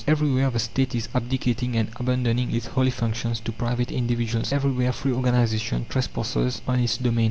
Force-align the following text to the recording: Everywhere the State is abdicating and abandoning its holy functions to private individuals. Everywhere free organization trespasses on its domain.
Everywhere 0.07 0.49
the 0.49 0.57
State 0.57 0.95
is 0.95 1.09
abdicating 1.13 1.75
and 1.75 1.89
abandoning 1.95 2.55
its 2.55 2.65
holy 2.65 2.89
functions 2.89 3.39
to 3.41 3.51
private 3.51 3.91
individuals. 3.91 4.51
Everywhere 4.51 4.91
free 4.93 5.13
organization 5.13 5.85
trespasses 5.87 6.63
on 6.67 6.79
its 6.79 6.97
domain. 6.97 7.19